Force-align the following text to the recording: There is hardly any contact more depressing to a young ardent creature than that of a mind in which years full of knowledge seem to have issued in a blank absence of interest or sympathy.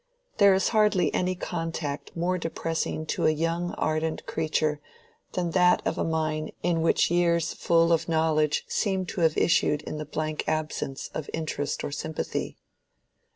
There 0.39 0.55
is 0.55 0.69
hardly 0.69 1.13
any 1.13 1.35
contact 1.35 2.15
more 2.17 2.39
depressing 2.39 3.05
to 3.05 3.27
a 3.27 3.31
young 3.31 3.75
ardent 3.75 4.25
creature 4.25 4.79
than 5.33 5.51
that 5.51 5.83
of 5.85 5.99
a 5.99 6.03
mind 6.03 6.53
in 6.63 6.81
which 6.81 7.11
years 7.11 7.53
full 7.53 7.93
of 7.93 8.09
knowledge 8.09 8.65
seem 8.67 9.05
to 9.05 9.21
have 9.21 9.37
issued 9.37 9.83
in 9.83 10.01
a 10.01 10.05
blank 10.05 10.45
absence 10.47 11.11
of 11.13 11.29
interest 11.33 11.83
or 11.83 11.91
sympathy. 11.91 12.57